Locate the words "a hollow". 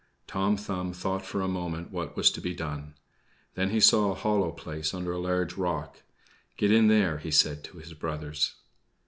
4.09-4.49